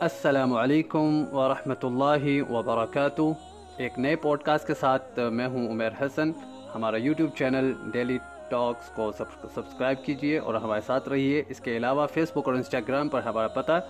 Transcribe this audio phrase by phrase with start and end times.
[0.00, 3.22] السلام علیکم ورحمۃ اللہ وبرکاتہ۔
[3.76, 6.30] ایک نئے پوڈ کاسٹ کے ساتھ میں ہوں عمیر حسن۔
[6.74, 9.10] ہمارا یوٹیوب چینل ڈیلی ٹاکس کو
[9.54, 13.48] سبسکرائب کیجیے اور ہمارے ساتھ رہیے۔ اس کے علاوہ فیس بک اور انسٹاگرام پر ہمارا
[13.48, 13.80] پتہ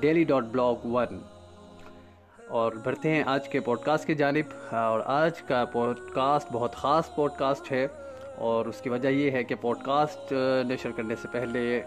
[0.00, 1.18] ڈیلی ڈاٹ بلاگ ون
[2.48, 6.76] اور بڑھتے ہیں آج کے پوڈ کاسٹ کی جانب۔ اور آج کا پوڈ کاسٹ بہت
[6.76, 7.86] خاص پوڈ کاسٹ ہے۔
[8.36, 10.32] اور اس کی وجہ یہ ہے کہ پوڈ کاسٹ
[10.68, 11.82] نشر کرنے سے پہلے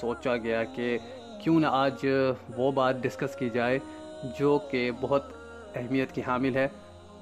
[0.00, 0.98] سوچا گیا کہ
[1.40, 2.06] کیوں نہ آج
[2.56, 3.78] وہ بات ڈسکس کی جائے
[4.38, 5.22] جو کہ بہت
[5.74, 6.68] اہمیت کی حامل ہے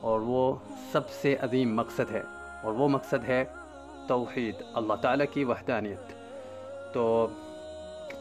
[0.00, 0.54] اور وہ
[0.92, 2.22] سب سے عظیم مقصد ہے
[2.62, 3.44] اور وہ مقصد ہے
[4.08, 6.12] توحید، اللہ تعالیٰ کی وحدانیت۔
[6.94, 7.26] تو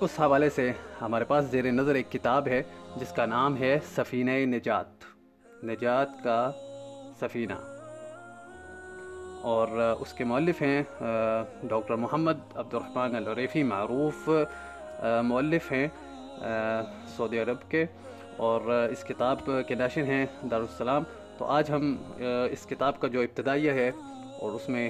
[0.01, 0.71] اس حوالے سے
[1.01, 2.63] ہمارے پاس زیر نظر ایک کتاب ہے
[2.95, 4.85] جس کا نام ہے سفینہ نجات۔
[5.63, 6.51] نجات کا
[7.21, 7.53] سفینہ۔
[9.41, 9.67] اور
[9.99, 10.83] اس کے مؤلف ہیں
[11.63, 14.29] ڈاکٹر محمد عبد الرحمن الریفی معروف
[15.23, 15.87] مؤلف ہیں
[17.15, 17.85] سعودی عرب کے،
[18.37, 21.03] اور اس کتاب کے ناشر ہیں دارالسلام۔
[21.37, 21.95] تو آج ہم
[22.51, 23.89] اس کتاب کا جو ابتدائیہ ہے،
[24.39, 24.89] اور اس میں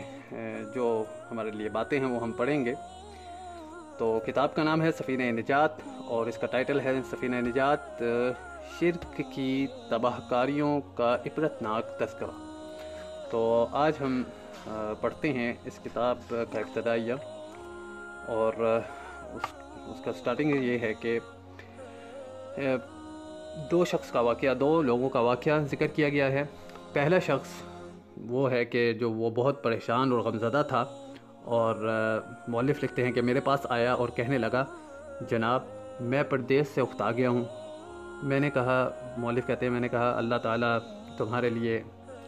[0.76, 2.74] جو ہمارے لیے باتیں ہیں، وہ ہم پڑھیں گے۔
[3.98, 8.04] تو کتاب کا نام ہے سفینہ نجات، اور اس کا ٹائٹل ہے سفینہ نجات
[8.80, 12.38] شرک کی تباہ کاریوں کا عبرتناک تذکرہ۔
[13.32, 14.22] تو آج ہم
[15.02, 17.14] پڑھتے ہیں اس کتاب کا ابتدائیہ،
[18.28, 19.54] اور اس
[19.88, 21.20] اس کا سٹارٹنگ یہ ہے کہ
[23.72, 26.44] دو شخص کا واقعہ، دو لوگوں کا واقعہ ذکر کیا گیا ہے۔
[26.94, 27.50] پہلا شخص
[28.18, 30.86] وہ ہے کہ جو وہ بہت پریشان اور غمزدہ تھا
[31.44, 31.76] اور
[32.48, 34.66] مولف لکھتے ہیں کہ میرے پاس آیا اور کہنے لگا،
[35.30, 35.64] جناب،
[36.00, 37.44] میں پردیس سے اختا گیا ہوں۔
[38.24, 40.78] میں نے کہا مولف کہتے ہیں، میں نے کہا، اللہ تعالیٰ
[41.18, 41.82] تمہارے لیے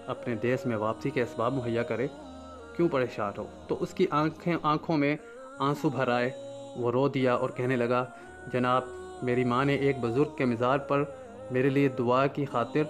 [0.08, 2.08] اپنے دیس میں واپسی کے اسباب مہیا کرے،
[2.76, 5.16] کیوں پریشان ہو؟ تو اس کی آنکھیں، آنکھوں میں
[5.60, 6.30] آنسو بھر آئے۔
[6.78, 8.06] وہ رو دیا اور کہنے لگا،
[8.54, 8.84] جناب،
[9.24, 11.04] میری ماں نے ایک بزرگ کے مزار پر
[11.52, 12.84] میرے لیے دعا کی خاطر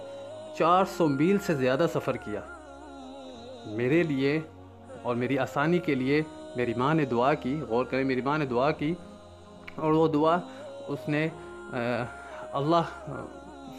[0.58, 2.40] چار سو میل سے زیادہ سفر کیا۔
[3.66, 4.40] میرے لیے
[5.02, 6.22] اور میری آسانی کے لیے
[6.56, 8.94] میری ماں نے دعا کی، غور کریں، میری ماں نے دعا کی
[9.76, 10.36] اور وہ دعا
[10.88, 11.28] اس نے
[12.52, 12.82] اللہ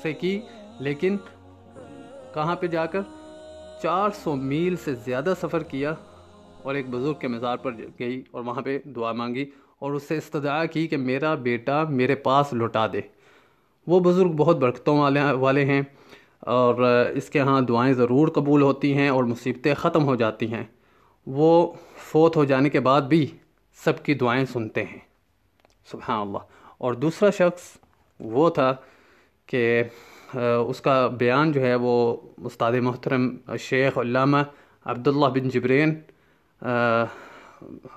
[0.02, 0.40] سے کی۔
[0.80, 1.18] لیکن
[2.34, 3.02] کہاں پہ جا کر
[3.84, 5.94] چار سو میل سے زیادہ سفر کیا
[6.64, 9.46] اور ایک بزرگ کے مزار پر گئی اور وہاں پہ دعا مانگی۔
[9.80, 13.02] اور اس سے استدعا کی کہ میرا بیٹا میرے پاس لوٹا دے۔
[13.88, 15.82] وہ بزرگ بہت برکتوں والے والے ہیں
[16.40, 16.76] اور
[17.16, 20.64] اس کے ہاں دعائیں ضرور قبول ہوتی ہیں اور مصیبتیں ختم ہو جاتی ہیں۔
[21.28, 23.28] وہ فوت ہو جانے کے بعد بھی
[23.84, 25.00] سب کی دعائیں سنتے ہیں۔
[25.92, 26.38] سبحان اللہ۔
[26.78, 27.78] اور دوسرا شخص
[28.20, 28.76] وہ تھا
[29.46, 29.84] کہ
[30.68, 34.38] اس کا بیان جو ہے وہ استاد محترم شیخ علامہ
[34.86, 35.94] عبداللہ بن جبرین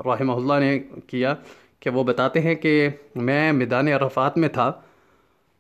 [0.05, 1.35] رحمہ اللہ نے کیا۔
[1.83, 4.73] کہ وہ بتاتے ہیں کہ میں میدان عرفات میں تھا۔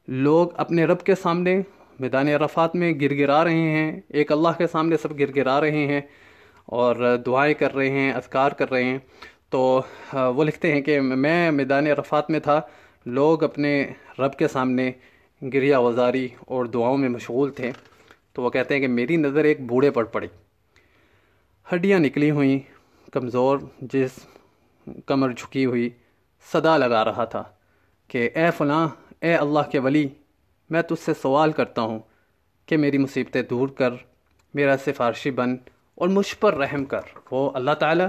[0.09, 1.61] لوگ اپنے رب کے سامنے
[2.01, 5.87] میدان عرفات میں گر گرا رہے ہیں۔ ایک اللہ کے سامنے سب گر گرا رہے
[5.87, 6.01] ہیں
[6.67, 8.99] اور دعائیں کر رہے ہیں، اذکار کر رہے ہیں۔
[9.51, 12.61] تو وہ لکھتے ہیں کہ میں میدان عرفات میں تھا۔
[13.07, 14.93] لوگ اپنے رب کے سامنے
[15.43, 17.71] گریا وزاری اور دعاؤں میں مشغول تھے۔
[18.33, 20.27] تو وہ کہتے ہیں کہ میری نظر ایک بوڑھے پر پڑی۔
[21.75, 22.59] ہڈیاں نکلی ہوئیں،
[23.13, 24.11] کمزور، جس
[25.07, 25.91] کمر جھکی ہوئی۔
[26.51, 27.43] صدا لگا رہا تھا
[28.09, 28.89] کہ اے فلاں،
[29.21, 30.09] اے اللہ کے ولی،
[30.71, 31.99] میں تجھ سے سوال کرتا ہوں
[32.67, 33.91] کہ میری مصیبتیں دور کر،
[34.55, 35.57] میرا سفارشی بن
[35.95, 38.09] اور مجھ پر رحم کر۔ وہ اللہ تعالیٰ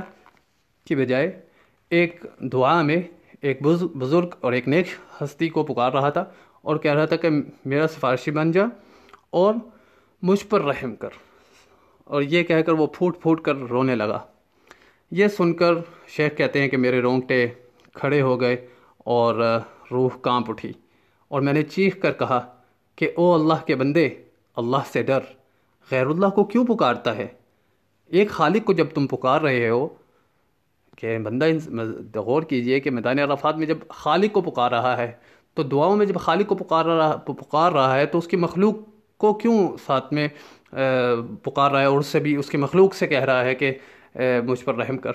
[0.85, 1.41] کی بجائے
[1.89, 3.01] ایک دعا میں
[3.41, 3.61] ایک
[3.97, 4.87] بزرگ اور ایک نیک
[5.21, 6.25] ہستی کو پکار رہا تھا
[6.61, 7.29] اور کہہ رہا تھا کہ
[7.65, 8.63] میرا سفارشی بن جا
[9.29, 9.53] اور
[10.21, 11.09] مجھ پر رحم کر۔
[12.03, 14.19] اور یہ کہہ کر وہ پھوٹ پھوٹ کر رونے لگا۔
[15.11, 15.73] یہ سن کر
[16.07, 17.47] شیخ کہتے ہیں کہ میرے رونگٹے
[17.95, 18.55] کھڑے ہو گئے
[19.05, 19.35] اور
[19.91, 20.71] روح کانپ اٹھی
[21.31, 22.39] اور میں نے چیخ کر کہا
[22.97, 24.07] کہ او اللہ کے بندے،
[24.57, 25.19] اللہ سے ڈر،
[25.91, 27.27] غیر اللہ کو کیوں پکارتا ہے؟
[28.11, 29.87] ایک خالق کو جب تم پکار رہے ہو
[30.97, 31.45] کہ بندہ
[32.15, 35.11] غور کیجیے کہ میدان عرفات میں جب خالق کو پکار رہا ہے،
[35.53, 38.75] تو دعاؤں میں جب خالق کو پکار رہا پکار رہا ہے تو اس کی مخلوق
[39.17, 40.27] کو کیوں ساتھ میں
[41.43, 43.71] پکار رہا ہے؟ اور اس سے بھی، اس کی مخلوق سے کہہ رہا ہے کہ
[44.45, 45.11] مجھ پر رحم کر۔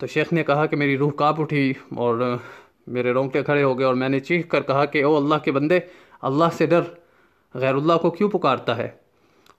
[0.00, 2.36] تو شیخ نے کہا کہ میری روح کاپ اٹھی اور
[2.86, 5.52] میرے رونگٹے کھڑے ہو گئے اور میں نے چیخ کر کہا کہ او اللہ کے
[5.52, 5.78] بندے،
[6.20, 6.80] اللہ سے ڈر
[7.54, 8.88] غیر اللہ کو کیوں پکارتا ہے؟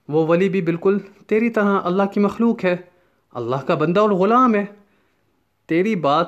[0.08, 2.76] وہ ولی بھی بالکل تیری طرح اللہ کی مخلوق ہے،
[3.30, 4.64] اللہ کا بندہ اور غلام ہے۔
[5.66, 6.26] تیری بات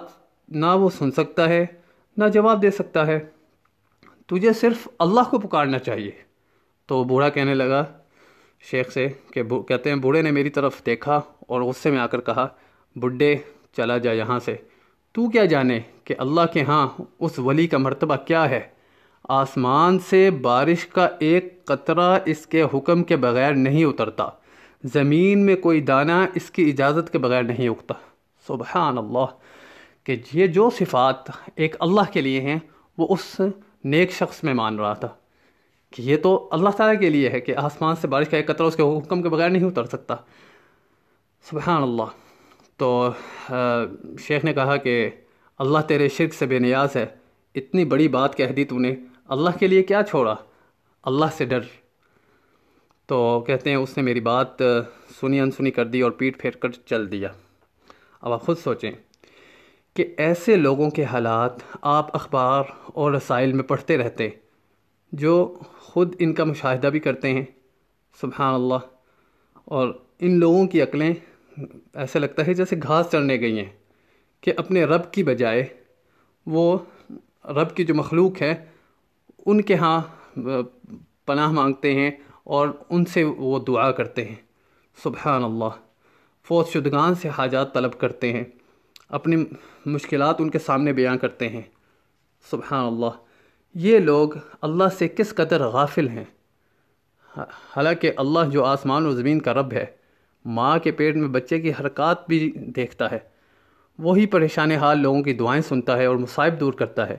[0.49, 1.67] نہ وہ سن سکتا ہے،
[2.17, 3.19] نہ جواب دے سکتا ہے۔
[4.27, 6.11] تجھے صرف اللہ کو پکارنا چاہیے۔
[6.87, 7.85] تو بوڑھا کہنے لگا،
[8.61, 12.21] شیخ سے کہ کہتے ہیں، بوڑھے نے میری طرف دیکھا اور غصے میں آ کر
[12.21, 12.49] کہا،
[12.97, 13.37] بڈھے
[13.77, 14.57] چلا جا یہاں سے۔
[15.13, 16.89] تو کیا جانے کہ اللہ کے ہاں
[17.21, 18.61] اس ولی کا مرتبہ کیا ہے؟
[19.29, 24.29] آسمان سے بارش کا ایک قطرہ اس کے حکم کے بغیر نہیں اترتا۔
[24.85, 27.95] زمین میں کوئی دانہ اس کی اجازت کے بغیر نہیں اگتا۔
[28.47, 29.27] سبحان اللہ۔
[30.05, 31.17] کہ یہ جو صفات
[31.57, 32.59] ایک اللہ کے لیے ہیں،
[32.99, 33.41] وہ اس
[33.85, 35.09] نیک شخص میں مان رہا تھا۔
[35.91, 38.67] کہ یہ تو اللہ تعالیٰ کے لیے ہے کہ آسمان سے بارش کا ایک قطرہ
[38.67, 40.17] اس کے حکم کے بغیر نہیں اتر سکتا۔
[41.51, 42.24] سبحان اللہ۔
[42.81, 43.11] تو
[44.21, 45.11] شیخ نے کہا کہ
[45.61, 47.07] اللہ تیرے شرک سے بے نیاز ہے،
[47.55, 48.95] اتنی بڑی بات کہہ دی تو نے،
[49.29, 50.35] اللہ کے لیے کیا چھوڑا؟
[51.05, 51.61] اللہ سے ڈر۔
[53.09, 54.63] تو کہتے ہیں، اس نے میری بات
[55.21, 57.29] سنی انسنی کر دی اور پیٹ پھیر کر چل دیا۔
[58.21, 58.91] اب آپ خود سوچیں
[59.97, 64.29] کہ ایسے لوگوں کے حالات آپ اخبار اور رسائل میں پڑھتے رہتے،
[65.13, 67.45] جو خود ان کا مشاہدہ بھی کرتے ہیں،
[68.21, 68.87] سبحان اللہ،
[69.65, 71.13] اور ان لوگوں کی عقلیں
[71.95, 73.71] ایسے لگتا ہے جیسے گھاس چڑھنے گئی ہیں،
[74.41, 75.65] کہ اپنے رب کی بجائے
[76.47, 76.79] وہ
[77.45, 78.55] رب کی جو مخلوق ہے
[79.47, 80.03] ان کے ہاں
[81.27, 82.11] پناہ مانگتے ہیں
[82.45, 84.35] اور ان سے وہ دعا کرتے ہیں۔
[85.03, 85.77] سبحان اللہ
[86.47, 88.45] فوت شدگان سے حاجات طلب کرتے ہیں۔
[89.09, 89.45] اپنی
[89.87, 91.63] مشکلات ان کے سامنے بیان کرتے ہیں۔
[92.51, 93.17] سبحان اللہ
[93.75, 94.29] یہ لوگ
[94.61, 96.25] اللہ سے کس قدر غافل ہیں؟
[97.77, 99.85] حالانکہ اللہ جو آسمان و زمین کا رب ہے
[100.45, 103.19] ماں کے پیٹ میں بچے کی حرکات بھی دیکھتا ہے۔
[103.99, 107.17] وہی پریشان حال لوگوں کی دعائیں سنتا ہے اور مصائب دور کرتا ہے۔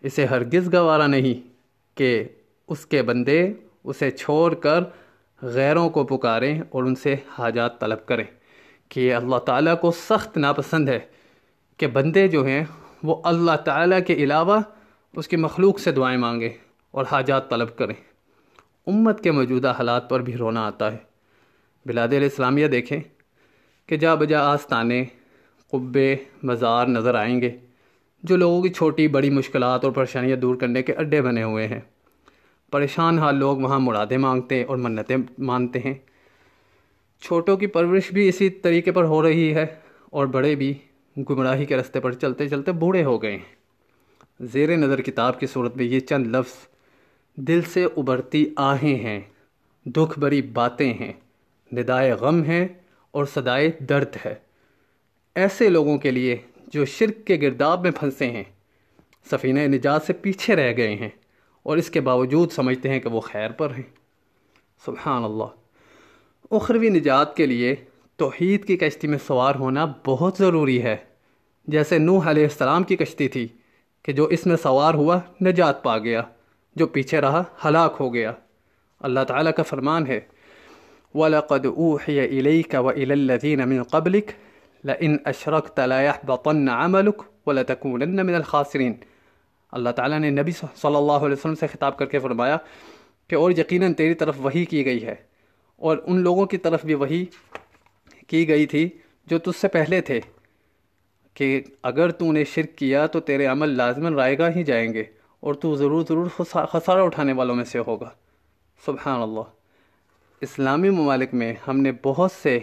[0.00, 1.48] اسے ہرگز گوارا نہیں
[1.96, 2.24] کہ
[2.68, 3.52] اس کے بندے
[3.84, 4.84] اسے چھوڑ کر
[5.42, 8.24] غیروں کو پکاریں اور ان سے حاجات طلب کریں۔
[8.88, 10.98] کہ اللہ تعالیٰ کو سخت ناپسند ہے
[11.76, 12.64] کہ بندے جو ہیں
[13.02, 14.60] وہ اللہ تعالیٰ کے علاوہ
[15.16, 16.50] اس کی مخلوق سے دعائیں مانگیں
[16.90, 17.94] اور حاجات طلب کریں۔
[18.86, 21.15] امت کے موجودہ حالات پر بھی رونا آتا ہے۔
[21.86, 23.00] بلاد الاسلامیہ دیکھیں
[23.86, 25.04] کہ جا بجا آستانے،
[25.70, 27.56] قبے، مزار نظر آئیں گے،
[28.22, 31.80] جو لوگوں کی چھوٹی بڑی مشکلات اور پریشانیاں دور کرنے کے اڈے بنے ہوئے ہیں۔
[32.72, 35.94] پریشان حال لوگ وہاں مرادیں مانگتے اور منتیں مانتے ہیں۔
[37.20, 39.66] چھوٹوں کی پرورش بھی اسی طریقے پر ہو رہی ہے
[40.10, 40.74] اور بڑے بھی
[41.30, 43.54] گمراہی کے رستے پر چلتے چلتے بوڑھے ہو گئے ہیں۔
[44.40, 46.52] زیر نظر کتاب کی صورت میں یہ چند لفظ
[47.34, 49.20] دل سے ابھرتی آہیں ہیں،
[49.84, 51.12] دکھ بری باتیں ہیں۔
[51.72, 52.68] ندائے غم ہیں
[53.10, 54.34] اور صدائے درد ہے۔
[55.34, 56.36] ایسے لوگوں کے لیے
[56.66, 58.44] جو شرک کے گرداب میں پھنسے ہیں،
[59.30, 61.08] سفینہ نجات سے پیچھے رہ گئے ہیں
[61.62, 63.82] اور اس کے باوجود سمجھتے ہیں کہ وہ خیر پر ہیں۔
[64.84, 65.44] سبحان اللہ۔
[66.50, 67.74] اخروی نجات کے لیے
[68.16, 70.96] توحید کی کشتی میں سوار ہونا بہت ضروری ہے۔
[71.66, 73.48] جیسے نوح علیہ السلام کی کشتی تھی
[74.02, 76.22] کہ جو اس میں سوار ہوا نجات پا گیا،
[76.76, 78.32] جو پیچھے رہا ہلاک ہو گیا۔
[79.00, 80.20] اللہ تعالیٰ کا فرمان ہے
[81.16, 84.32] وَلَقَدْ أُوحِيَ إِلَيْكَ وَإِلَى الَّذِينَ مِن قَبْلِكَ
[84.84, 88.94] لَإِنْ أَشْرَكْتَ لَا يَحْبَطَنَّ عَمَلُكَ وَلَتَكُونَنَّ مِنَ الْخَاسِرِينَ۔
[89.72, 92.56] اللہ تعالیٰ نے نبی صلی اللہ علیہ وسلم سے خطاب کر کے فرمایا
[93.28, 95.14] کہ اور یقیناً تیری طرف وہی کی گئی ہے
[95.76, 97.24] اور ان لوگوں کی طرف بھی وہی
[98.26, 98.88] کی گئی تھی
[99.26, 100.20] جو تجھ سے پہلے تھے
[101.34, 105.04] کہ اگر تو نے شرک کیا تو تیرے عمل لازماً رائے ہی جائیں گے
[105.40, 106.26] اور تو ضرور ضرور
[106.72, 108.10] خسارہ اٹھانے والوں میں سے ہوگا۔
[108.86, 109.55] سبحان اللہ۔
[110.40, 112.58] اسلامی ممالک میں ہم نے بہت سے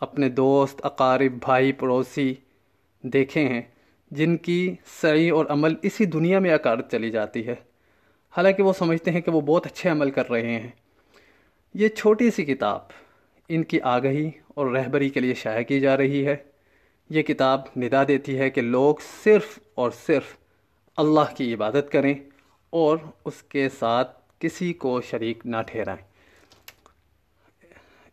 [0.00, 2.34] اپنے دوست، اقارب، بھائی، پڑوسی
[3.02, 3.62] دیکھے ہیں،
[4.10, 7.54] جن کی سعی اور عمل اسی دنیا میں اکارت چلی جاتی ہے۔
[8.36, 10.70] حالانکہ وہ سمجھتے ہیں کہ وہ بہت اچھے عمل کر رہے ہیں۔
[11.74, 12.80] یہ چھوٹی سی کتاب
[13.48, 16.36] ان کی آگہی اور رہبری کے لیے شائع کی جا رہی ہے۔
[17.10, 18.94] یہ کتاب ندا دیتی ہے کہ لوگ
[19.24, 20.36] صرف اور صرف
[20.96, 22.14] اللہ کی عبادت کریں
[22.70, 26.13] اور اس کے ساتھ کسی کو شریک نہ ٹھہرائیں۔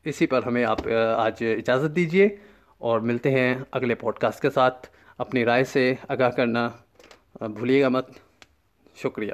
[0.06, 0.80] اسی پر ہمیں آپ
[1.18, 2.28] آج اجازت دیجیے
[2.78, 4.88] اور ملتے ہیں اگلے پوڈ کاسٹ کے ساتھ.
[5.18, 6.70] اپنی رائے سے آگاہ کرنا
[7.42, 8.10] بھولیے گا مت.
[8.96, 9.34] شکریہ.